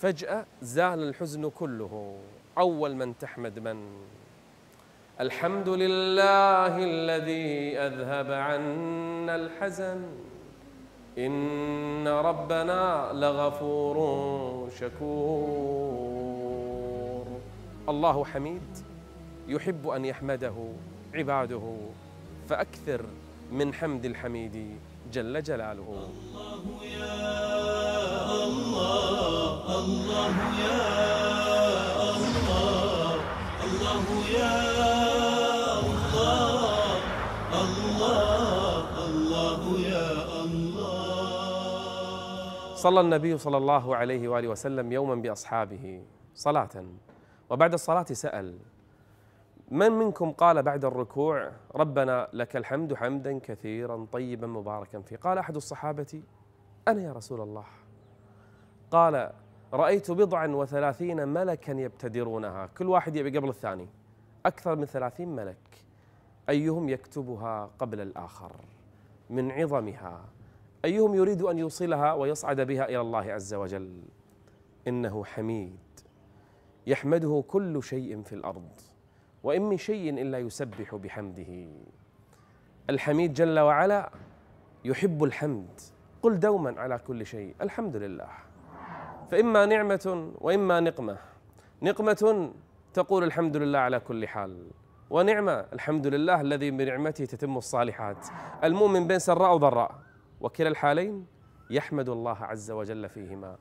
فجأة 0.00 0.46
زال 0.62 1.08
الحزن 1.08 1.50
كله. 1.50 2.18
أول 2.58 2.96
من 2.96 3.18
تحمد 3.18 3.58
من؟ 3.58 4.06
الحمد 5.20 5.68
لله 5.68 6.78
الذي 6.78 7.78
أذهب 7.78 8.32
عنا 8.32 9.34
الحزن. 9.36 10.02
إن 11.18 12.08
ربنا 12.08 13.10
لغفور 13.12 13.96
شكور. 14.80 16.06
الله 17.88 18.24
حميد. 18.24 18.62
يحب 19.48 19.88
أن 19.88 20.04
يحمده 20.04 20.54
عباده 21.14 21.76
فأكثر 22.48 23.04
من 23.52 23.74
حمد 23.74 24.04
الحميد 24.04 24.76
جل 25.12 25.42
جلاله. 25.42 26.08
الله 26.08 26.84
يا 26.84 27.24
الله 28.44 29.78
الله 29.78 30.36
يا 30.60 30.82
الله 32.16 33.14
الله 33.64 34.04
يا 34.38 34.95
الله 42.88 43.00
صلى 43.00 43.00
النبي 43.00 43.38
صلى 43.38 43.56
الله 43.56 43.96
عليه 43.96 44.28
وآله 44.28 44.48
وسلم 44.48 44.92
يوما 44.92 45.14
بأصحابه 45.14 46.04
صلاة 46.34 46.84
وبعد 47.50 47.72
الصلاة 47.72 48.04
سأل 48.04 48.58
من 49.70 49.92
منكم 49.92 50.32
قال 50.32 50.62
بعد 50.62 50.84
الركوع 50.84 51.52
ربنا 51.74 52.28
لك 52.32 52.56
الحمد 52.56 52.94
حمدا 52.94 53.38
كثيرا 53.38 54.06
طيبا 54.12 54.46
مباركا 54.46 55.00
فيه؟ 55.00 55.16
قال 55.16 55.38
أحد 55.38 55.56
الصحابة 55.56 56.22
أنا 56.88 57.02
يا 57.02 57.12
رسول 57.12 57.40
الله. 57.40 57.64
قال 58.90 59.32
رأيت 59.72 60.10
بضعا 60.10 60.46
وثلاثين 60.46 61.28
ملكا 61.28 61.72
يبتدرونها 61.72 62.66
كل 62.66 62.88
واحد 62.88 63.16
يبي 63.16 63.38
قبل 63.38 63.48
الثاني 63.48 63.88
أكثر 64.46 64.76
من 64.76 64.84
ثلاثين 64.84 65.28
ملك 65.28 65.84
أيهم 66.48 66.88
يكتبها 66.88 67.70
قبل 67.78 68.00
الآخر 68.00 68.52
من 69.30 69.50
عظمها؟ 69.50 70.35
أيهم 70.86 71.14
يريد 71.14 71.42
أن 71.42 71.58
يوصلها 71.58 72.12
ويصعد 72.12 72.60
بها 72.60 72.88
إلى 72.88 73.00
الله 73.00 73.32
عز 73.32 73.54
وجل؟ 73.54 74.02
إنه 74.88 75.24
حميد. 75.24 75.78
يحمده 76.86 77.44
كل 77.48 77.82
شيء 77.82 78.22
في 78.22 78.32
الأرض 78.32 78.68
وإن 79.42 79.62
من 79.62 79.76
شيء 79.76 80.22
إلا 80.22 80.38
يسبح 80.38 80.94
بحمده. 80.94 81.68
الحميد 82.90 83.32
جل 83.32 83.58
وعلا 83.58 84.10
يحب 84.84 85.24
الحمد. 85.24 85.80
قل 86.22 86.40
دوما 86.40 86.80
على 86.80 86.98
كل 86.98 87.26
شيء 87.26 87.54
الحمد 87.60 87.96
لله. 87.96 88.28
فإما 89.30 89.66
نعمة 89.66 90.32
وإما 90.40 90.80
نقمة. 90.80 91.16
نقمة 91.82 92.52
تقول 92.94 93.24
الحمد 93.24 93.56
لله 93.56 93.78
على 93.78 94.00
كل 94.00 94.28
حال 94.28 94.66
ونعمة 95.10 95.52
الحمد 95.52 96.06
لله 96.06 96.40
الذي 96.40 96.70
بنعمته 96.70 97.24
تتم 97.24 97.56
الصالحات. 97.56 98.26
المؤمن 98.64 99.06
بين 99.06 99.18
سراء 99.18 99.54
وضراء. 99.54 100.05
وكلا 100.46 100.68
الحالين 100.68 101.26
يحمد 101.70 102.08
الله 102.08 102.44
عز 102.44 102.70
وجل 102.70 103.08
فيهما. 103.08 103.56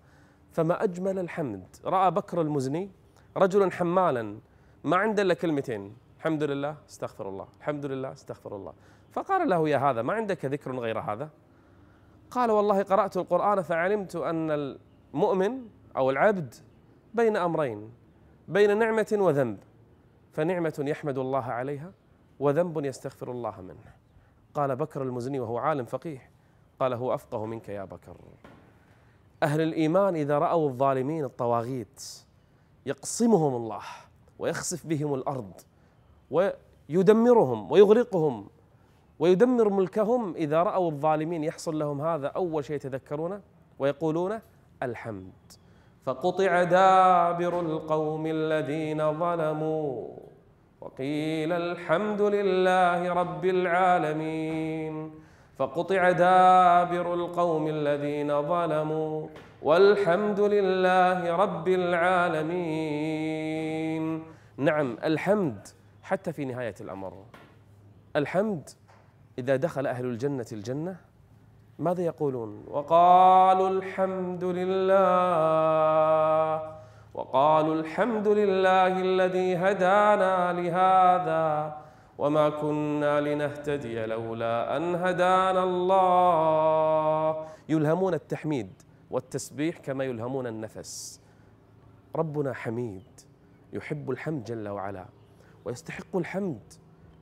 فما 0.52 0.84
أجمل 0.84 1.20
الحمد 1.20 1.68
رأى 1.86 2.12
بكر 2.12 2.42
المزني 2.42 2.92
رجلا 3.38 3.72
حمالا 3.72 4.40
ما 4.84 4.98
عنده 4.98 5.22
إلا 5.22 5.34
كلمتين 5.34 5.98
الحمد 6.18 6.44
لله 6.44 6.78
استغفر 6.90 7.30
الله 7.30 7.48
الحمد 7.60 7.86
لله 7.86 8.12
استغفر 8.12 8.56
الله. 8.56 8.74
فقال 9.12 9.50
له 9.50 9.70
يا 9.70 9.78
هذا 9.78 10.02
ما 10.02 10.14
عندك 10.14 10.46
ذكر 10.46 10.80
غير 10.80 11.00
هذا؟ 11.00 11.30
قال 12.32 12.52
والله 12.52 12.84
قرأت 12.84 13.18
القرآن 13.18 13.62
فعلمت 13.62 14.16
أن 14.16 14.52
المؤمن 14.52 15.68
أو 15.98 16.10
العبد 16.10 16.56
بين 17.14 17.38
أمرين 17.38 17.92
بين 18.48 18.78
نعمة 18.78 19.18
وذنب. 19.20 19.58
فنعمة 20.34 20.84
يحمد 20.88 21.18
الله 21.18 21.44
عليها 21.44 21.92
وذنب 22.40 22.86
يستغفر 22.86 23.32
الله 23.32 23.62
منه. 23.62 23.94
قال 24.54 24.76
بكر 24.76 25.04
المزني 25.04 25.40
وهو 25.40 25.58
عالم 25.58 25.86
فقيه 25.86 26.35
قال 26.80 26.94
هو 26.94 27.14
أفقه 27.14 27.46
منك 27.46 27.70
يا 27.70 27.86
بكر. 27.86 28.16
أهل 29.44 29.62
الإيمان 29.62 30.16
إذا 30.16 30.38
رأوا 30.38 30.70
الظالمين 30.70 31.26
الطواغيت 31.26 32.04
يقصمهم 32.86 33.56
الله 33.56 33.82
ويخسف 34.40 34.86
بهم 34.88 35.14
الأرض 35.14 35.52
ويدمرهم 36.32 37.72
ويغرقهم 37.72 38.48
ويدمر 39.20 39.70
ملكهم 39.70 40.36
إذا 40.36 40.64
رأوا 40.64 40.92
الظالمين 40.92 41.44
يحصل 41.44 41.80
لهم 41.80 42.02
هذا 42.02 42.28
أول 42.28 42.66
شيء 42.66 42.76
يتذكرونه 42.76 43.42
ويقولون 43.80 44.40
الحمد. 44.84 45.34
فقطع 46.04 46.64
دابر 46.64 47.60
القوم 47.60 48.26
الذين 48.26 49.20
ظلموا 49.20 50.08
وقيل 50.82 51.52
الحمد 51.52 52.22
لله 52.22 53.14
رب 53.14 53.46
العالمين. 53.46 55.25
فقطع 55.58 56.12
دابر 56.12 57.14
القوم 57.14 57.68
الذين 57.68 58.42
ظلموا. 58.42 59.28
والحمد 59.62 60.40
لله 60.40 61.36
رب 61.36 61.68
العالمين. 61.68 63.16
نعم 64.58 64.98
الحمد 65.04 65.68
حتى 66.04 66.34
في 66.34 66.46
نهاية 66.46 66.76
الأمر. 66.82 67.14
الحمد 68.16 68.70
إذا 69.40 69.56
دخل 69.56 69.88
أهل 69.88 70.06
الجنة 70.06 70.46
الجنة 70.52 70.96
ماذا 71.80 72.02
يقولون؟ 72.02 72.66
وقالوا 72.68 73.70
الحمد 73.70 74.44
لله. 74.44 74.96
وقالوا 77.14 77.76
الحمد 77.76 78.28
لله 78.28 79.02
الذي 79.02 79.56
هدانا 79.56 80.54
لهذا. 80.54 81.78
وما 82.18 82.50
كنا 82.50 83.22
لنهتدي 83.22 84.06
لولا 84.06 84.78
أن 84.78 84.96
هدانا 84.96 85.64
الله. 85.64 87.48
يلهمون 87.70 88.14
التحميد 88.14 88.70
والتسبيح 89.12 89.78
كما 89.78 90.04
يلهمون 90.04 90.48
النفس. 90.48 91.22
ربنا 92.16 92.54
حميد 92.54 93.22
يحب 93.74 94.12
الحمد 94.12 94.44
جل 94.44 94.68
وعلا 94.68 95.06
ويستحق 95.66 96.16
الحمد 96.16 96.74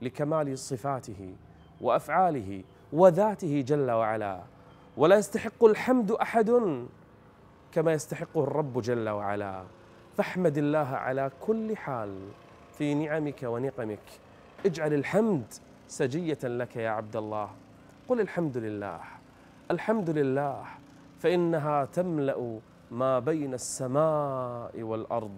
لكمال 0.01 0.57
صفاته 0.57 1.35
وأفعاله 1.81 2.63
وذاته 2.93 3.61
جل 3.67 3.91
وعلا. 3.91 4.43
ولا 4.97 5.15
يستحق 5.15 5.63
الحمد 5.63 6.11
أحد 6.11 6.49
كما 7.71 7.93
يستحقه 7.93 8.43
الرب 8.43 8.81
جل 8.81 9.09
وعلا. 9.09 9.63
فاحمد 10.17 10.57
الله 10.57 10.87
على 10.87 11.31
كل 11.41 11.77
حال 11.77 12.29
في 12.77 12.93
نعمك 12.93 13.43
ونقمك. 13.43 13.99
اجعل 14.65 14.93
الحمد 14.93 15.53
سجية 15.87 16.37
لك 16.43 16.75
يا 16.75 16.89
عبد 16.89 17.15
الله. 17.15 17.49
قل 18.07 18.21
الحمد 18.21 18.57
لله. 18.57 18.99
الحمد 19.71 20.09
لله. 20.09 20.65
فإنها 21.19 21.85
تملأ 21.85 22.59
ما 22.91 23.19
بين 23.19 23.53
السماء 23.53 24.81
والأرض 24.81 25.37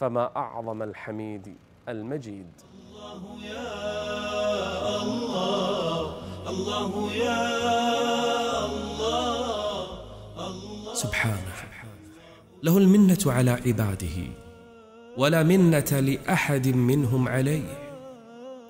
فما 0.00 0.36
أعظم 0.36 0.82
الحميد 0.82 1.56
المجيد. 1.88 2.52
الله 2.72 3.44
يا 3.44 5.02
الله 5.02 6.00
الله 6.48 7.12
يا 7.12 7.40
الله 8.66 9.86
الله 10.46 10.94
سبحانه. 10.94 11.56
له 12.62 12.78
المنة 12.78 13.24
على 13.26 13.50
عباده 13.50 14.16
ولا 15.18 15.42
منة 15.42 16.00
لأحد 16.00 16.68
منهم 16.68 17.28
عليه. 17.28 17.81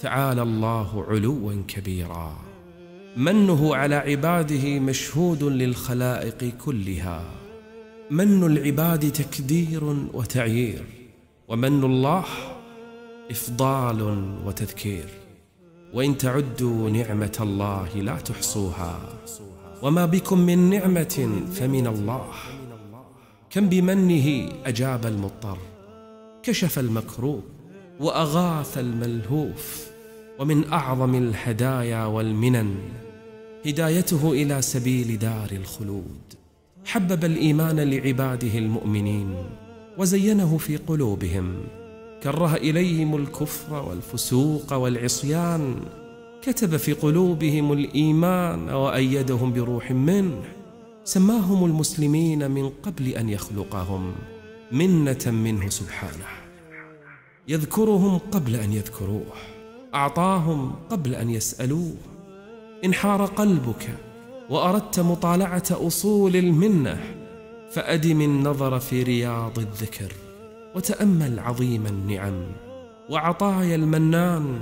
تعالى 0.03 0.43
الله 0.43 1.05
علوا 1.09 1.62
كبيرا. 1.69 2.37
منه 3.17 3.77
على 3.77 3.95
عباده 3.95 4.79
مشهود 4.79 5.43
للخلائق 5.43 6.53
كلها. 6.65 7.25
من 8.11 8.45
العباد 8.45 9.12
تكدير 9.12 9.85
وتعيير 10.12 10.85
ومن 11.49 11.85
الله 11.85 12.25
إفضال 13.31 14.25
وتذكير. 14.47 15.09
وإن 15.95 16.19
تعدوا 16.19 16.91
نعمة 16.91 17.37
الله 17.41 17.88
لا 17.97 18.17
تحصوها. 18.17 19.01
وما 19.83 20.07
بكم 20.07 20.38
من 20.38 20.71
نعمة 20.71 21.45
فمن 21.53 21.87
الله. 21.87 22.29
كم 23.51 23.69
بمنه 23.69 24.49
أجاب 24.65 25.07
المضطر. 25.07 25.59
كشف 26.43 26.79
المكروب 26.79 27.45
وأغاث 28.01 28.79
الملهوف. 28.79 29.91
ومن 30.38 30.73
أعظم 30.73 31.14
الهدايا 31.14 32.05
والمنن 32.05 32.75
هدايته 33.66 34.33
إلى 34.33 34.62
سبيل 34.62 35.18
دار 35.18 35.49
الخلود. 35.53 36.21
حبب 36.85 37.25
الإيمان 37.25 37.81
لعباده 37.81 38.59
المؤمنين 38.59 39.35
وزينه 39.99 40.59
في 40.59 40.77
قلوبهم 40.77 41.55
كره 42.23 42.55
إليهم 42.55 43.16
الكفر 43.16 43.83
والفسوق 43.88 44.73
والعصيان 44.73 45.77
كتب 46.42 46.77
في 46.77 46.92
قلوبهم 46.92 47.73
الإيمان 47.73 48.68
وأيدهم 48.68 49.53
بروح 49.53 49.90
منه. 49.90 50.42
سماهم 51.05 51.64
المسلمين 51.64 52.51
من 52.51 52.68
قبل 52.68 53.09
أن 53.09 53.29
يخلقهم 53.29 54.12
منة 54.73 55.27
منه 55.27 55.68
سبحانه. 55.68 56.27
يذكرهم 57.49 58.18
قبل 58.18 58.57
أن 58.57 58.73
يذكروه. 58.73 59.52
أعطاهم 59.94 60.72
قبل 60.90 61.14
أن 61.14 61.31
يسألوه. 61.31 61.94
إن 62.85 62.94
حار 62.94 63.24
قلبك 63.24 63.98
وأردت 64.50 65.00
مطالعة 65.00 65.62
أصول 65.70 66.37
المنة 66.37 67.00
فأدم 67.72 68.20
النظر 68.20 68.78
في 68.78 69.02
رياض 69.02 69.59
الذكر 69.59 70.12
وتأمل 70.74 71.38
عظيم 71.38 71.87
النعم. 71.87 72.44
وعطايا 73.11 73.74
المنان 73.74 74.59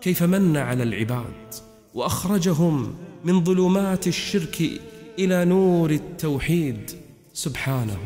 كيف 0.00 0.22
من 0.22 0.56
على 0.56 0.82
العباد 0.82 1.54
وأخرجهم 1.94 2.94
من 3.24 3.44
ظلمات 3.44 4.06
الشرك 4.06 4.62
إلى 5.18 5.44
نور 5.44 5.90
التوحيد. 5.90 6.90
سبحانه 7.34 7.98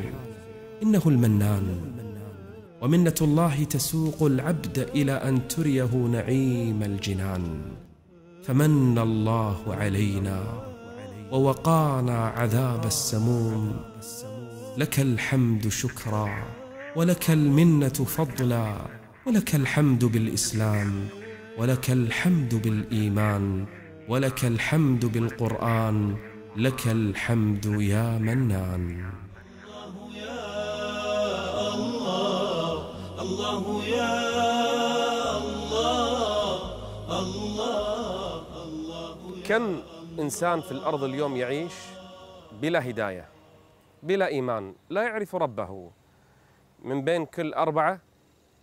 إنه 0.83 1.03
المنان. 1.07 1.81
ومنة 2.83 3.15
الله 3.21 3.65
تسوق 3.65 4.23
العبد 4.23 4.79
إلى 4.95 5.13
أن 5.13 5.49
تريه 5.49 5.93
نعيم 5.95 6.83
الجنان. 6.83 7.61
فمن 8.43 8.99
الله 8.99 9.75
علينا 9.75 10.43
ووقانا 11.33 12.19
عذاب 12.27 12.87
السموم. 12.87 13.77
لك 14.79 15.01
الحمد 15.01 15.69
شكرا 15.69 16.29
ولك 16.97 17.31
المنة 17.31 17.89
فضلا 17.89 18.77
ولك 19.27 19.55
الحمد 19.55 20.05
بالإسلام 20.05 21.09
ولك 21.59 21.91
الحمد 21.91 22.55
بالإيمان 22.63 23.67
ولك 24.09 24.45
الحمد 24.45 25.07
بالقرآن 25.07 26.17
لك 26.57 26.87
الحمد 26.87 27.67
يا 27.67 28.19
منان. 28.19 29.11
الله 33.21 33.85
يا 33.85 34.13
الله 35.39 36.57
الله 37.21 38.65
الله 38.65 39.43
كم 39.47 39.83
إنسان 40.19 40.61
في 40.61 40.73
الأرض 40.73 41.05
اليوم 41.05 41.37
يعيش 41.37 41.75
بلا 42.63 42.91
هداية 42.91 43.29
بلا 44.03 44.27
إيمان 44.27 44.75
لا 44.91 45.03
يعرف 45.03 45.35
ربه؟ 45.37 45.91
من 46.83 47.05
بين 47.05 47.27
كل 47.27 47.55
أربعة 47.55 48.01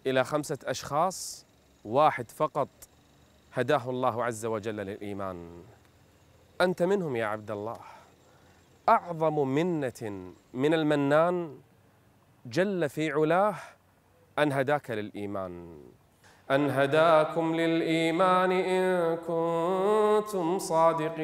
إلى 0.08 0.24
خمسة 0.24 0.58
أشخاص 0.64 1.46
واحد 1.86 2.32
فقط 2.32 2.70
هداه 3.54 3.90
الله 3.90 4.24
عز 4.24 4.46
وجل 4.46 4.76
للإيمان. 4.76 5.64
أنت 6.62 6.84
منهم 6.84 7.16
يا 7.16 7.26
عبد 7.26 7.52
الله. 7.52 7.80
أعظم 8.90 9.48
منة 9.48 10.32
من 10.54 10.74
المنان 10.74 11.58
جل 12.46 12.90
في 12.90 13.12
علاه 13.12 13.56
أن 14.40 14.52
هداك 14.52 14.92
للإيمان. 14.92 15.82
أن 16.52 16.70
هداكم 16.70 17.56
للإيمان 17.56 18.52
إن 18.52 19.16
كنتم 19.18 20.60
صادقين. 20.60 21.16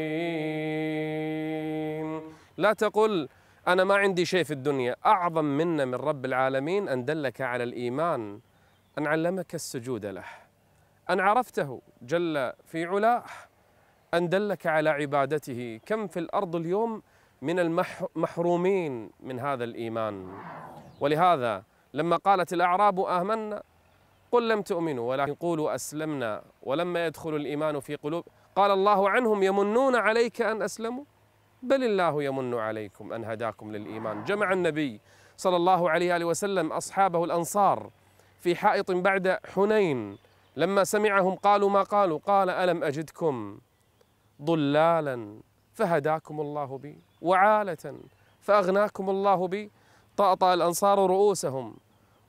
لا 2.58 2.74
تقل 2.74 3.30
أنا 3.68 3.84
ما 3.84 3.96
عندي 3.96 4.26
شيء 4.26 4.44
في 4.44 4.52
الدنيا. 4.52 4.96
أعظم 5.06 5.46
منا 5.46 5.86
من 5.86 5.96
رب 5.96 6.26
العالمين 6.26 6.90
أن 6.90 7.06
دلك 7.06 7.42
على 7.42 7.64
الإيمان. 7.64 8.40
أن 8.98 9.08
علمك 9.08 9.56
السجود 9.56 10.06
له. 10.06 10.26
أن 11.10 11.20
عرفته 11.20 11.82
جل 12.02 12.54
في 12.66 12.86
علاه. 12.86 13.24
أن 14.14 14.30
دلك 14.30 14.68
على 14.68 14.90
عبادته. 14.90 15.80
كم 15.86 16.08
في 16.08 16.20
الأرض 16.20 16.56
اليوم 16.56 17.02
من 17.42 17.60
المحرومين 17.60 19.12
من 19.20 19.40
هذا 19.40 19.64
الإيمان. 19.64 20.28
ولهذا 21.00 21.64
لما 21.94 22.16
قالت 22.16 22.54
الأعراب 22.54 23.00
آمنا 23.00 23.64
قل 24.32 24.50
لم 24.50 24.62
تؤمنوا 24.62 25.10
ولكن 25.10 25.34
قولوا 25.34 25.76
أسلمنا 25.76 26.44
ولما 26.64 27.06
يدخل 27.06 27.36
الإيمان 27.36 27.80
في 27.80 27.96
قلوب 27.96 28.24
قال 28.56 28.72
الله 28.72 29.10
عنهم 29.10 29.44
يمنون 29.44 29.96
عليك 29.96 30.42
أن 30.42 30.62
أسلموا؟ 30.62 31.04
بل 31.64 31.84
الله 31.84 32.24
يمن 32.24 32.54
عليكم 32.54 33.14
أن 33.14 33.26
هداكم 33.26 33.72
للإيمان. 33.72 34.24
جمع 34.24 34.54
النبي 34.54 35.02
صلى 35.38 35.56
الله 35.56 35.90
عليه 35.90 36.26
وسلم 36.26 36.72
أصحابه 36.72 37.24
الأنصار 37.24 37.90
في 38.40 38.56
حائط 38.56 38.92
بعد 38.92 39.38
حنين. 39.56 40.18
لما 40.56 40.84
سمعهم 40.84 41.36
قالوا 41.36 41.70
ما 41.70 41.84
قالوا؟ 41.84 42.20
قال 42.20 42.50
ألم 42.50 42.84
أجدكم 42.84 43.60
ضلالا 44.42 45.40
فهداكم 45.74 46.42
الله 46.42 46.78
بي 46.78 46.98
وعالة 47.22 47.96
فأغناكم 48.42 49.10
الله 49.10 49.48
بي 49.48 49.72
طأطأ 50.22 50.54
الأنصار 50.54 50.98
رؤوسهم 51.10 51.76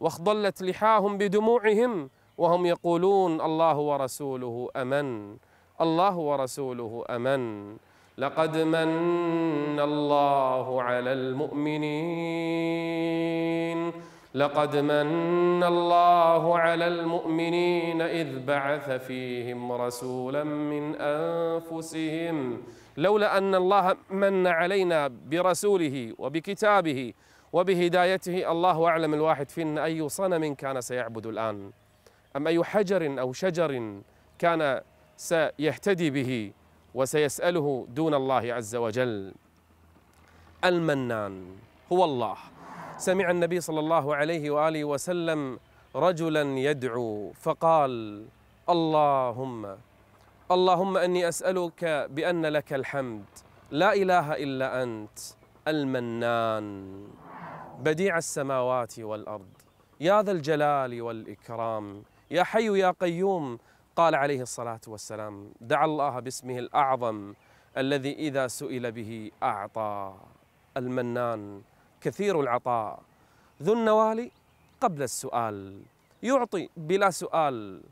واخضلت 0.01 0.63
لحاهم 0.63 1.19
بدموعهم 1.19 2.11
وهم 2.39 2.67
يقولون 2.67 3.41
الله 3.41 3.77
ورسوله 3.79 4.69
أمن 4.77 5.37
الله 5.81 6.17
ورسوله 6.17 7.05
أمن. 7.11 7.43
لقد 8.19 8.57
من 8.57 9.81
الله 9.81 10.83
على 10.83 11.13
المؤمنين 11.13 11.93
لقد 14.35 14.77
من 14.77 15.63
الله 15.65 16.59
على 16.59 16.87
المؤمنين 16.89 18.03
إذ 18.03 18.47
بعث 18.47 18.91
فيهم 18.91 19.73
رسولا 19.73 20.45
من 20.45 20.95
أنفسهم. 20.97 22.63
لولا 22.97 23.39
أن 23.39 23.55
الله 23.55 23.97
من 24.11 24.47
علينا 24.47 25.11
برسوله 25.31 26.15
وبكتابه 26.19 27.13
وبهدايته 27.53 28.51
الله 28.53 28.89
أعلم 28.89 29.15
الواحد 29.15 29.51
فينا 29.51 29.85
أي 29.85 30.09
صنم 30.09 30.55
كان 30.55 30.81
سيعبد 30.81 31.27
الآن. 31.27 31.71
أم 32.37 32.47
أي 32.47 32.65
حجر 32.65 33.21
أو 33.21 33.33
شجر 33.33 34.01
كان 34.39 34.81
سيهتدي 35.17 36.11
به 36.11 36.53
وسيسأله 36.95 37.87
دون 37.89 38.15
الله 38.15 38.55
عز 38.55 38.77
وجل. 38.77 39.35
المنان 40.65 41.47
هو 41.93 42.05
الله. 42.05 42.37
سمع 42.97 43.31
النبي 43.31 43.61
صلى 43.61 43.81
الله 43.81 44.17
عليه 44.17 44.51
وآله 44.51 44.85
وسلم 44.85 45.59
رجلا 45.97 46.43
يدعو 46.59 47.33
فقال 47.33 48.25
اللهم 48.69 49.77
اللهم 50.51 50.97
أني 50.97 51.29
أسألك 51.29 51.85
بأن 52.11 52.47
لك 52.47 52.73
الحمد. 52.73 53.25
لا 53.71 53.95
إله 53.95 54.33
إلا 54.33 54.83
أنت 54.83 55.19
المنان. 55.69 56.69
بديع 57.83 58.19
السماوات 58.19 58.99
والأرض. 58.99 59.53
يا 60.01 60.23
ذا 60.23 60.33
الجلال 60.33 61.03
والإكرام. 61.03 62.03
يا 62.31 62.43
حي 62.43 62.79
يا 62.79 62.91
قيوم. 62.91 63.59
قال 63.97 64.15
عليه 64.15 64.43
الصلاة 64.43 64.81
والسلام 64.87 65.53
دعا 65.61 65.85
الله 65.85 66.21
باسمه 66.21 66.59
الأعظم 66.59 67.35
الذي 67.77 68.13
إذا 68.13 68.47
سئل 68.47 68.93
به 68.93 69.31
أعطى. 69.43 70.15
المنان 70.77 71.63
كثير 72.01 72.41
العطاء. 72.41 73.03
ذو 73.63 73.73
النوال 73.73 74.31
قبل 74.81 75.03
السؤال. 75.03 75.83
يعطي 76.23 76.69
بلا 76.77 77.11
سؤال 77.11 77.83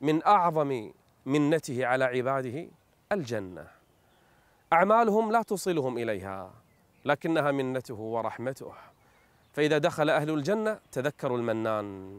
من 0.00 0.26
أعظم 0.26 0.90
منته 1.26 1.86
على 1.86 2.04
عباده 2.04 2.66
الجنة. 3.12 3.66
أعمالهم 4.72 5.32
لا 5.32 5.42
توصلهم 5.42 5.98
إليها 5.98 6.50
لكنها 7.04 7.50
منته 7.52 7.94
ورحمته. 7.94 8.93
فإذا 9.54 9.78
دخل 9.78 10.10
أهل 10.10 10.30
الجنة 10.30 10.78
تذكروا 10.92 11.38
المنان. 11.38 12.18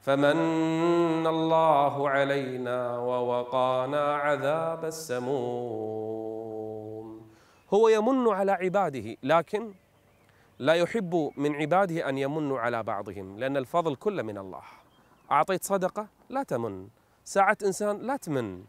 فمن 0.00 1.26
الله 1.26 2.08
علينا 2.08 2.98
ووقانا 2.98 4.14
عذاب 4.16 4.84
السموم. 4.84 6.00
هو 7.74 7.88
يمن 7.88 8.28
على 8.28 8.52
عباده 8.52 9.16
لكن 9.22 9.72
لا 10.58 10.74
يحب 10.74 11.30
من 11.36 11.54
عباده 11.54 12.08
أن 12.08 12.18
يمنوا 12.18 12.58
على 12.58 12.82
بعضهم 12.82 13.38
لأن 13.38 13.56
الفضل 13.56 13.96
كله 13.96 14.22
من 14.22 14.38
الله. 14.38 14.62
أعطيت 15.30 15.64
صدقة 15.64 16.06
لا 16.28 16.42
تمن. 16.42 16.88
ساعدت 17.24 17.62
إنسان 17.62 17.98
لا 17.98 18.16
تمن. 18.16 18.64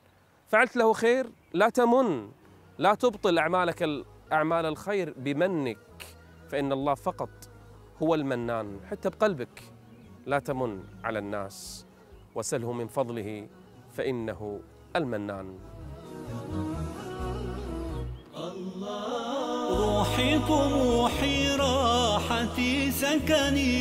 فعلت 0.48 0.78
له 0.78 0.94
خير 0.94 1.32
لا 1.54 1.70
تمن. 1.70 2.32
لا 2.78 2.96
تبطل 2.96 3.38
أعمالك 3.38 4.06
أعمال 4.32 4.66
الخير 4.66 5.14
بمنك. 5.18 5.78
فإن 6.50 6.72
الله 6.72 6.94
فقط 6.94 7.30
هو 8.04 8.16
المنان. 8.16 8.80
حتى 8.92 9.10
بقلبك 9.10 9.64
لا 10.26 10.40
تمن 10.40 10.80
على 11.04 11.20
الناس 11.20 11.86
وسله 12.36 12.72
من 12.72 12.88
فضله 12.88 13.48
فإنه 13.94 14.60
المنان. 14.96 15.54
روحي 19.70 20.40
طموحي 20.40 21.56
راحتي 21.56 22.92
سكني 22.92 23.72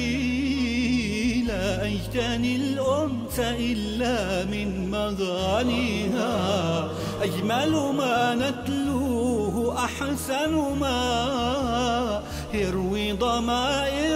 لا 1.43 1.87
أجتني 1.87 2.57
الأنس 2.57 3.41
إلا 3.41 4.45
من 4.45 4.91
مغانيها. 4.91 6.35
أجمل 7.23 7.73
ما 7.97 8.35
نتلوه 8.35 9.85
أحسن 9.85 10.79
ما 10.81 11.01
يروي 12.55 13.13
ضمائرنا 13.13 14.10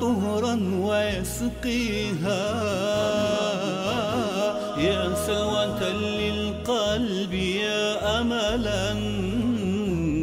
طهرا 0.00 0.54
ويسقيها. 0.80 2.44
يا 4.78 5.14
سلوة 5.26 5.90
للقلب 5.90 7.32
يا 7.34 8.20
أملا 8.20 8.92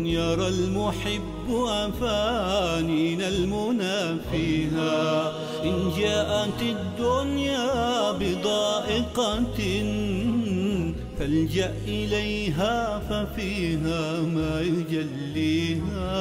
يرى 0.06 0.48
المحب 0.48 1.50
أفانينا 1.68 3.28
المنى 3.28 4.20
فيها. 4.32 5.32
إن 5.64 5.92
جاءت 5.98 6.62
الدنيا 6.62 8.12
بضائقة 8.12 9.60
فالجأ 11.20 11.74
إليها 11.88 13.00
ففيها 13.10 14.22
ما 14.22 14.62
يجليها. 14.62 16.14